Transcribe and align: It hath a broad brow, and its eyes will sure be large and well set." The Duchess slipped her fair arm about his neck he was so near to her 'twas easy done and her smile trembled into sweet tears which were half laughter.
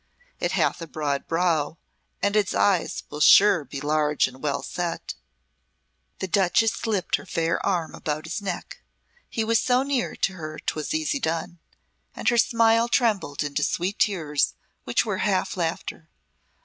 It 0.39 0.53
hath 0.53 0.81
a 0.81 0.87
broad 0.87 1.27
brow, 1.27 1.77
and 2.23 2.35
its 2.35 2.55
eyes 2.55 3.03
will 3.11 3.19
sure 3.19 3.63
be 3.63 3.79
large 3.79 4.27
and 4.27 4.41
well 4.41 4.63
set." 4.63 5.13
The 6.17 6.27
Duchess 6.27 6.71
slipped 6.71 7.17
her 7.17 7.25
fair 7.27 7.63
arm 7.63 7.93
about 7.93 8.25
his 8.25 8.41
neck 8.41 8.81
he 9.29 9.43
was 9.43 9.61
so 9.61 9.83
near 9.83 10.15
to 10.15 10.33
her 10.33 10.57
'twas 10.57 10.95
easy 10.95 11.19
done 11.19 11.59
and 12.15 12.29
her 12.29 12.39
smile 12.39 12.87
trembled 12.87 13.43
into 13.43 13.61
sweet 13.61 13.99
tears 13.99 14.55
which 14.85 15.05
were 15.05 15.19
half 15.19 15.55
laughter. 15.55 16.09